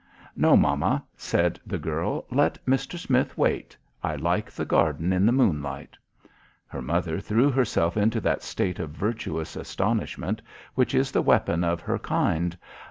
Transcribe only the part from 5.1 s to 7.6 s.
in the moonlight." Her mother threw